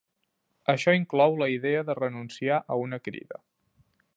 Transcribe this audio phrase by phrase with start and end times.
[0.73, 3.43] Això inclou la idea de renunciar a una crida.